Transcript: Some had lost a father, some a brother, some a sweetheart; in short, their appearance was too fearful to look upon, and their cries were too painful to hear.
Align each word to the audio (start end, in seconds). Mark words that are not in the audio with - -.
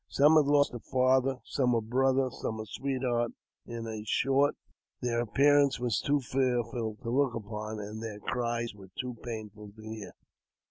Some 0.09 0.35
had 0.35 0.45
lost 0.47 0.73
a 0.73 0.79
father, 0.79 1.37
some 1.45 1.75
a 1.75 1.79
brother, 1.81 2.29
some 2.31 2.59
a 2.59 2.65
sweetheart; 2.65 3.33
in 3.67 3.85
short, 4.07 4.55
their 4.99 5.21
appearance 5.21 5.79
was 5.79 5.99
too 6.01 6.21
fearful 6.21 6.97
to 7.03 7.09
look 7.11 7.35
upon, 7.35 7.79
and 7.79 8.01
their 8.01 8.19
cries 8.19 8.73
were 8.73 8.89
too 8.99 9.17
painful 9.23 9.71
to 9.75 9.81
hear. 9.83 10.13